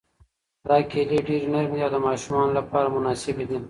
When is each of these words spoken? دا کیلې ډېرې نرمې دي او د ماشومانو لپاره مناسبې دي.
دا 0.67 0.77
کیلې 0.91 1.19
ډېرې 1.27 1.47
نرمې 1.53 1.77
دي 1.77 1.83
او 1.85 1.91
د 1.93 1.97
ماشومانو 2.07 2.51
لپاره 2.59 2.93
مناسبې 2.95 3.43
دي. 3.49 3.57